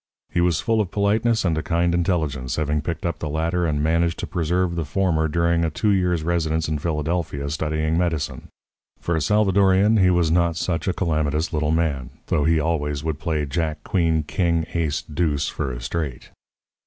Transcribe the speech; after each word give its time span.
He 0.31 0.41
was 0.41 0.61
full 0.61 0.81
of 0.81 0.89
politeness 0.89 1.45
and 1.45 1.55
a 1.59 1.61
kind 1.61 1.93
of 1.93 1.99
intelligence, 1.99 2.55
having 2.55 2.81
picked 2.81 3.05
up 3.05 3.19
the 3.19 3.29
latter 3.29 3.67
and 3.67 3.83
managed 3.83 4.17
to 4.17 4.25
preserve 4.25 4.73
the 4.75 4.83
former 4.83 5.27
during 5.27 5.63
a 5.63 5.69
two 5.69 5.91
years' 5.91 6.23
residence 6.23 6.67
in 6.67 6.79
Philadelphia 6.79 7.51
studying 7.51 7.99
medicine. 7.99 8.47
For 8.99 9.15
a 9.15 9.21
Salvadorian 9.21 9.97
he 9.97 10.09
was 10.09 10.31
not 10.31 10.55
such 10.55 10.87
a 10.87 10.93
calamitous 10.93 11.53
little 11.53 11.69
man, 11.69 12.09
though 12.29 12.45
he 12.45 12.59
always 12.59 13.03
would 13.03 13.19
play 13.19 13.45
jack, 13.45 13.83
queen, 13.83 14.23
king, 14.23 14.65
ace, 14.73 15.03
deuce 15.03 15.49
for 15.49 15.71
a 15.71 15.79
straight. 15.79 16.31